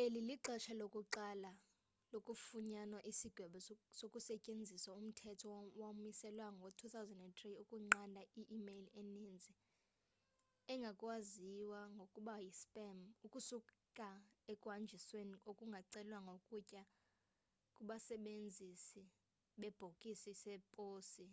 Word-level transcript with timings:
eli 0.00 0.20
lixesha 0.28 0.72
lokuqala 0.80 1.52
kufunyanwa 2.26 3.00
isigwebo 3.10 3.58
kusetyenziswa 4.12 4.92
umthetho 5.00 5.46
owamiselwa 5.62 6.46
ngo-2003 6.58 7.40
ukunqanda 7.62 8.22
i-imeyile 8.40 8.90
eninzi 9.00 9.54
ekwaziwa 10.74 11.80
ngokuba 11.96 12.34
yi 12.44 12.50
spam 12.60 12.98
ukusuka 13.26 14.08
ekuhanjisweni 14.52 15.36
okungacelwanga 15.50 16.32
ukuya 16.38 16.82
kubasebenzisi 17.76 19.02
bebhokisi 19.60 20.30
zeposi 20.42 21.26